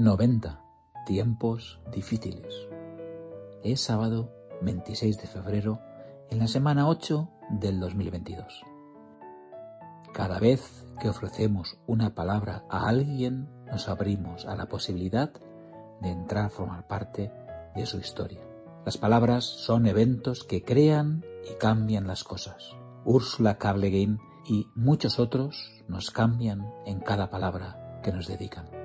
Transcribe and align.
90. 0.00 0.64
Tiempos 1.04 1.78
difíciles. 1.92 2.66
Es 3.62 3.82
sábado 3.82 4.32
26 4.62 5.18
de 5.18 5.26
febrero 5.26 5.78
en 6.30 6.38
la 6.38 6.46
semana 6.46 6.88
8 6.88 7.28
del 7.50 7.80
2022. 7.80 8.62
Cada 10.14 10.38
vez 10.38 10.86
que 10.98 11.10
ofrecemos 11.10 11.78
una 11.86 12.14
palabra 12.14 12.64
a 12.70 12.88
alguien, 12.88 13.50
nos 13.66 13.90
abrimos 13.90 14.46
a 14.46 14.56
la 14.56 14.70
posibilidad 14.70 15.34
de 16.00 16.08
entrar 16.08 16.46
a 16.46 16.50
formar 16.50 16.86
parte 16.86 17.30
de 17.76 17.84
su 17.84 17.98
historia. 17.98 18.40
Las 18.86 18.96
palabras 18.96 19.44
son 19.44 19.86
eventos 19.86 20.44
que 20.44 20.64
crean 20.64 21.26
y 21.44 21.58
cambian 21.58 22.06
las 22.06 22.24
cosas. 22.24 22.74
Ursula 23.04 23.58
K. 23.58 23.76
y 23.76 24.66
muchos 24.74 25.18
otros 25.18 25.84
nos 25.88 26.10
cambian 26.10 26.72
en 26.86 27.00
cada 27.00 27.28
palabra 27.28 28.00
que 28.02 28.12
nos 28.12 28.28
dedican. 28.28 28.79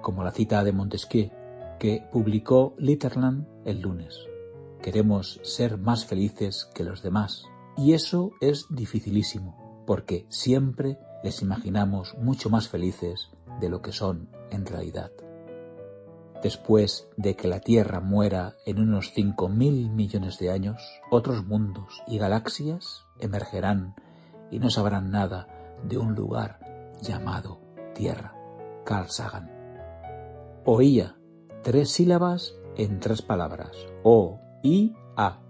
Como 0.00 0.24
la 0.24 0.32
cita 0.32 0.64
de 0.64 0.72
Montesquieu 0.72 1.30
que 1.78 2.06
publicó 2.12 2.74
Litterland 2.78 3.46
el 3.64 3.80
lunes. 3.80 4.26
Queremos 4.82 5.40
ser 5.42 5.78
más 5.78 6.04
felices 6.04 6.68
que 6.74 6.84
los 6.84 7.02
demás 7.02 7.44
y 7.76 7.94
eso 7.94 8.32
es 8.40 8.66
dificilísimo 8.70 9.82
porque 9.86 10.26
siempre 10.28 10.98
les 11.24 11.42
imaginamos 11.42 12.16
mucho 12.18 12.50
más 12.50 12.68
felices 12.68 13.30
de 13.60 13.68
lo 13.68 13.82
que 13.82 13.92
son 13.92 14.28
en 14.50 14.66
realidad. 14.66 15.10
Después 16.42 17.08
de 17.16 17.36
que 17.36 17.48
la 17.48 17.60
Tierra 17.60 18.00
muera 18.00 18.56
en 18.64 18.78
unos 18.78 19.14
5.000 19.14 19.90
millones 19.90 20.38
de 20.38 20.50
años, 20.50 20.82
otros 21.10 21.44
mundos 21.44 22.02
y 22.06 22.18
galaxias 22.18 23.04
emergerán 23.18 23.94
y 24.50 24.58
no 24.58 24.70
sabrán 24.70 25.10
nada 25.10 25.48
de 25.82 25.98
un 25.98 26.14
lugar 26.14 26.96
llamado 27.02 27.60
Tierra. 27.94 28.34
Carl 28.84 29.10
Sagan. 29.10 29.59
Oía, 30.66 31.16
tres 31.62 31.90
sílabas 31.90 32.54
en 32.76 33.00
tres 33.00 33.22
palabras. 33.22 33.70
O, 34.02 34.40
I, 34.62 34.94
A. 35.16 35.40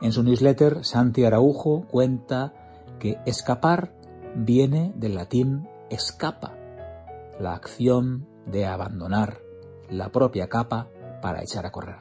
En 0.00 0.12
su 0.12 0.22
newsletter, 0.22 0.82
Santi 0.82 1.24
Araujo 1.24 1.86
cuenta 1.88 2.54
que 2.98 3.18
escapar 3.26 3.94
viene 4.34 4.94
del 4.96 5.14
latín 5.14 5.68
escapa, 5.90 6.56
la 7.38 7.52
acción 7.52 8.26
de 8.46 8.64
abandonar 8.64 9.40
la 9.90 10.10
propia 10.10 10.48
capa 10.48 10.88
para 11.20 11.42
echar 11.42 11.66
a 11.66 11.70
correr. 11.70 12.00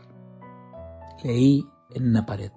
Leí 1.24 1.68
en 1.94 2.08
una 2.08 2.26
pared, 2.26 2.54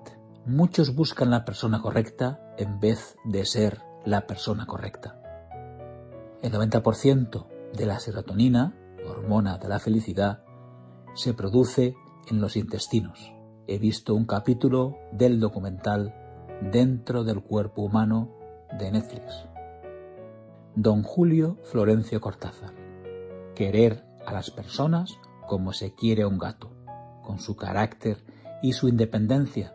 muchos 0.46 0.94
buscan 0.94 1.30
la 1.30 1.44
persona 1.44 1.82
correcta 1.82 2.40
en 2.56 2.78
vez 2.78 3.16
de 3.24 3.44
ser 3.44 3.82
la 4.04 4.28
persona 4.28 4.64
correcta. 4.66 5.20
El 6.40 6.52
90% 6.52 7.46
de 7.72 7.86
la 7.86 7.98
serotonina, 7.98 8.76
hormona 9.06 9.58
de 9.58 9.68
la 9.68 9.78
felicidad, 9.78 10.44
se 11.14 11.34
produce 11.34 11.94
en 12.28 12.40
los 12.40 12.56
intestinos. 12.56 13.32
He 13.66 13.78
visto 13.78 14.14
un 14.14 14.26
capítulo 14.26 14.96
del 15.12 15.40
documental 15.40 16.14
Dentro 16.60 17.24
del 17.24 17.42
cuerpo 17.42 17.82
humano 17.82 18.30
de 18.78 18.90
Netflix. 18.90 19.46
Don 20.76 21.02
Julio 21.02 21.58
Florencio 21.64 22.20
Cortázar. 22.20 22.72
Querer 23.54 24.04
a 24.26 24.32
las 24.32 24.50
personas 24.50 25.18
como 25.46 25.72
se 25.72 25.94
quiere 25.94 26.22
a 26.22 26.28
un 26.28 26.38
gato, 26.38 26.70
con 27.22 27.38
su 27.38 27.56
carácter 27.56 28.24
y 28.62 28.72
su 28.72 28.88
independencia, 28.88 29.74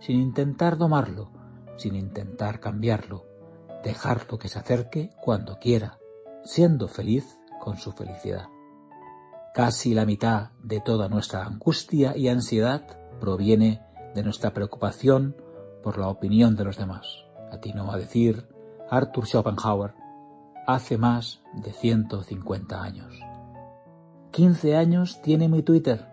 sin 0.00 0.20
intentar 0.20 0.78
domarlo, 0.78 1.30
sin 1.76 1.96
intentar 1.96 2.60
cambiarlo, 2.60 3.26
dejarlo 3.84 4.38
que 4.38 4.48
se 4.48 4.58
acerque 4.58 5.10
cuando 5.22 5.58
quiera, 5.58 5.98
siendo 6.44 6.88
feliz 6.88 7.38
con 7.60 7.76
su 7.76 7.92
felicidad. 7.92 8.48
Casi 9.54 9.92
la 9.92 10.06
mitad 10.06 10.52
de 10.62 10.80
toda 10.80 11.10
nuestra 11.10 11.44
angustia 11.44 12.16
y 12.16 12.28
ansiedad 12.28 12.86
proviene 13.20 13.82
de 14.14 14.22
nuestra 14.22 14.54
preocupación 14.54 15.36
por 15.82 15.98
la 15.98 16.08
opinión 16.08 16.56
de 16.56 16.64
los 16.64 16.78
demás. 16.78 17.26
Atinó 17.50 17.92
a 17.92 17.98
decir 17.98 18.48
Arthur 18.88 19.26
Schopenhauer 19.26 19.92
hace 20.66 20.96
más 20.96 21.42
de 21.52 21.70
150 21.70 22.82
años. 22.82 23.20
15 24.30 24.74
años 24.74 25.20
tiene 25.20 25.50
mi 25.50 25.62
Twitter. 25.62 26.08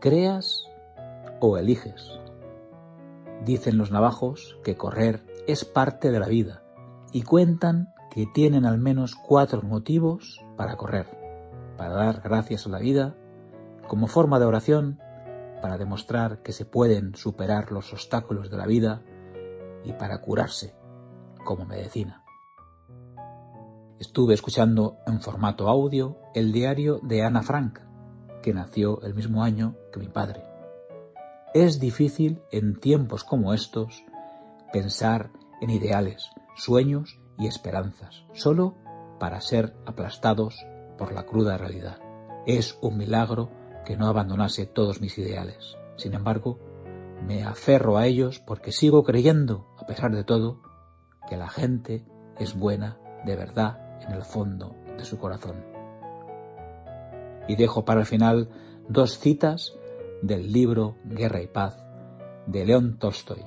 ¿Creas 0.00 0.68
o 1.40 1.58
eliges? 1.58 2.12
Dicen 3.44 3.76
los 3.76 3.90
navajos 3.90 4.56
que 4.62 4.76
correr 4.76 5.26
es 5.48 5.64
parte 5.64 6.12
de 6.12 6.20
la 6.20 6.28
vida 6.28 6.62
y 7.10 7.22
cuentan 7.22 7.92
que 8.12 8.26
tienen 8.32 8.64
al 8.64 8.78
menos 8.78 9.16
cuatro 9.16 9.62
motivos 9.62 10.40
para 10.56 10.76
correr. 10.76 11.23
Para 11.76 11.94
dar 11.94 12.20
gracias 12.22 12.66
a 12.66 12.70
la 12.70 12.78
vida, 12.78 13.16
como 13.88 14.06
forma 14.06 14.38
de 14.38 14.46
oración, 14.46 15.00
para 15.60 15.78
demostrar 15.78 16.42
que 16.42 16.52
se 16.52 16.64
pueden 16.64 17.14
superar 17.14 17.72
los 17.72 17.92
obstáculos 17.92 18.50
de 18.50 18.56
la 18.56 18.66
vida 18.66 19.02
y 19.84 19.92
para 19.92 20.20
curarse 20.20 20.76
como 21.44 21.64
medicina. 21.64 22.24
Estuve 23.98 24.34
escuchando 24.34 24.98
en 25.06 25.20
formato 25.20 25.68
audio 25.68 26.18
el 26.34 26.52
diario 26.52 27.00
de 27.02 27.22
Ana 27.22 27.42
Frank, 27.42 27.78
que 28.42 28.52
nació 28.52 29.00
el 29.02 29.14
mismo 29.14 29.42
año 29.42 29.76
que 29.92 30.00
mi 30.00 30.08
padre. 30.08 30.44
Es 31.54 31.78
difícil 31.78 32.42
en 32.50 32.78
tiempos 32.80 33.24
como 33.24 33.54
estos 33.54 34.04
pensar 34.72 35.30
en 35.60 35.70
ideales, 35.70 36.30
sueños 36.56 37.20
y 37.38 37.46
esperanzas, 37.46 38.24
solo 38.32 38.74
para 39.20 39.40
ser 39.40 39.76
aplastados 39.86 40.66
por 40.96 41.12
la 41.12 41.24
cruda 41.24 41.56
realidad. 41.56 41.98
Es 42.46 42.78
un 42.82 42.98
milagro 42.98 43.50
que 43.84 43.96
no 43.96 44.06
abandonase 44.06 44.66
todos 44.66 45.00
mis 45.00 45.18
ideales. 45.18 45.76
Sin 45.96 46.14
embargo, 46.14 46.58
me 47.26 47.44
aferro 47.44 47.96
a 47.96 48.06
ellos 48.06 48.40
porque 48.40 48.72
sigo 48.72 49.02
creyendo, 49.04 49.66
a 49.78 49.86
pesar 49.86 50.14
de 50.14 50.24
todo, 50.24 50.60
que 51.28 51.36
la 51.36 51.48
gente 51.48 52.04
es 52.38 52.58
buena 52.58 52.98
de 53.24 53.36
verdad 53.36 53.78
en 54.02 54.12
el 54.12 54.22
fondo 54.22 54.74
de 54.96 55.04
su 55.04 55.18
corazón. 55.18 55.64
Y 57.48 57.56
dejo 57.56 57.84
para 57.84 58.00
el 58.00 58.06
final 58.06 58.48
dos 58.88 59.18
citas 59.18 59.74
del 60.22 60.52
libro 60.52 60.96
Guerra 61.04 61.42
y 61.42 61.46
Paz 61.46 61.84
de 62.46 62.64
León 62.64 62.98
Tolstoy. 62.98 63.42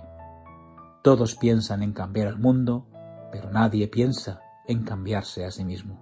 Todos 1.04 1.36
piensan 1.36 1.84
en 1.84 1.94
cambiar 1.94 2.28
el 2.28 2.38
mundo, 2.38 2.88
pero 3.32 3.52
nadie 3.52 3.88
piensa 3.88 4.42
en 4.68 4.84
cambiarse 4.84 5.46
a 5.46 5.52
sí 5.52 5.64
mismo. 5.64 6.00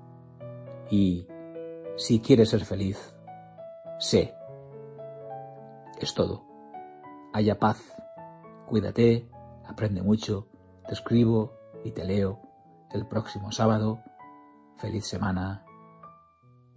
Y 0.90 1.28
si 1.98 2.20
quieres 2.20 2.50
ser 2.50 2.66
feliz, 2.66 3.16
sé. 4.00 4.36
Es 6.00 6.14
todo. 6.14 6.46
Haya 7.34 7.60
paz. 7.60 7.82
Cuídate, 8.68 9.30
aprende 9.66 10.02
mucho, 10.02 10.48
te 10.88 10.94
escribo 10.94 11.54
y 11.84 11.92
te 11.92 12.04
leo 12.04 12.42
el 12.92 13.08
próximo 13.08 13.52
sábado 13.52 14.04
Feliz 14.78 15.06
semana, 15.06 15.66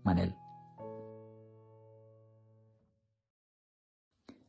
Manel. 0.05 0.37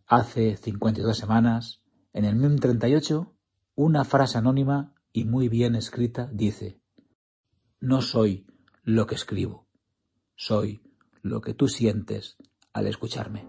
Hace 0.05 0.55
52 0.55 1.17
semanas, 1.17 1.81
en 2.13 2.25
el 2.25 2.35
MIM 2.35 2.57
38, 2.57 3.35
una 3.75 4.05
frase 4.05 4.37
anónima 4.37 4.93
y 5.11 5.25
muy 5.25 5.49
bien 5.49 5.75
escrita 5.75 6.29
dice, 6.31 6.79
No 7.79 8.01
soy 8.01 8.45
lo 8.83 9.07
que 9.07 9.15
escribo, 9.15 9.67
soy 10.39 10.79
lo 11.21 11.41
que 11.41 11.53
tú 11.53 11.67
sientes 11.67 12.37
al 12.71 12.87
escucharme. 12.87 13.45